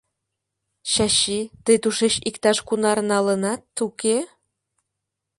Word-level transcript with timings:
—Чачи, 0.91 1.39
тый 1.63 1.77
тушеч 1.83 2.13
иктаж-кунар 2.29 2.97
налынат, 3.11 3.61
уке? 3.85 4.17